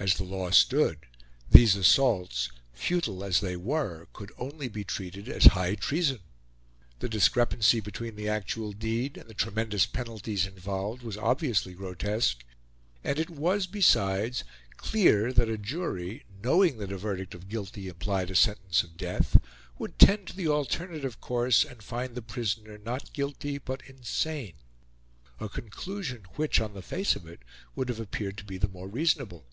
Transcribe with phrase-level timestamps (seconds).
[0.00, 1.00] As the law stood,
[1.50, 6.20] these assaults, futile as they were, could only be treated as high treason;
[7.00, 12.44] the discrepancy between the actual deed and the tremendous penalties involved was obviously grotesque;
[13.02, 14.44] and it was, besides,
[14.76, 19.36] clear that a jury, knowing that a verdict of guilty implied a sentence of death,
[19.78, 24.54] would tend to the alternative course, and find the prisoner not guilty but insane
[25.40, 27.40] a conclusion which, on the face of it,
[27.74, 29.48] would have appeared to be the more reasonable.